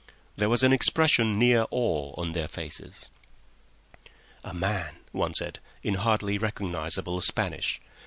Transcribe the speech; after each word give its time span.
There 0.35 0.49
was 0.49 0.63
an 0.63 0.73
expression 0.73 1.37
near 1.37 1.67
awe 1.69 2.19
on 2.19 2.31
their 2.31 2.47
faces. 2.47 3.11
"A 4.43 4.51
man," 4.51 4.95
one 5.11 5.35
said, 5.35 5.59
in 5.83 5.93
hardly 5.93 6.39
recognisable 6.39 7.21
Spanish. 7.21 7.79